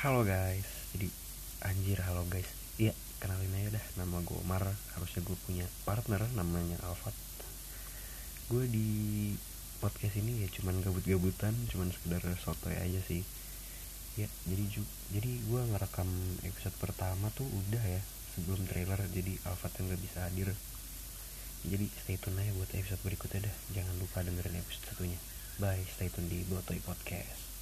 Halo 0.00 0.24
guys, 0.24 0.64
jadi 0.96 1.12
anjir 1.60 2.00
halo 2.00 2.24
guys. 2.32 2.48
Iya, 2.80 2.96
kenalin 3.20 3.52
aja 3.52 3.76
dah, 3.76 3.84
nama 4.00 4.24
gue 4.24 4.32
Omar. 4.48 4.64
Harusnya 4.96 5.20
gue 5.20 5.36
punya 5.44 5.68
partner 5.84 6.24
namanya 6.32 6.80
Alfat. 6.88 7.12
Gue 8.48 8.64
di 8.64 8.88
podcast 9.84 10.16
ini 10.16 10.40
ya 10.40 10.48
cuman 10.48 10.80
gabut-gabutan 10.80 11.52
Cuman 11.68 11.92
sekedar 11.92 12.24
sotoy 12.40 12.80
aja 12.80 12.96
sih. 13.04 13.28
Ya, 14.16 14.24
jadi 14.48 14.80
jadi 15.12 15.32
gue 15.44 15.60
ngerekam 15.68 16.08
episode 16.48 16.80
pertama 16.80 17.28
tuh 17.36 17.44
udah 17.44 17.84
ya 17.84 18.00
Sebelum 18.40 18.64
trailer, 18.72 19.04
jadi 19.12 19.36
Alfat 19.52 19.84
yang 19.84 19.92
gak 19.92 20.00
bisa 20.00 20.24
hadir. 20.24 20.48
Jadi 21.68 21.92
stay 22.00 22.16
tune 22.16 22.40
aja 22.40 22.56
buat 22.56 22.72
episode 22.72 23.04
berikutnya 23.04 23.52
dah. 23.52 23.56
Jangan 23.76 24.00
lupa 24.00 24.24
dengerin 24.24 24.64
episode 24.64 24.96
satunya. 24.96 25.20
Bye, 25.60 25.84
stay 25.92 26.08
tune 26.08 26.32
di 26.32 26.40
Botoy 26.48 26.80
Podcast. 26.80 27.49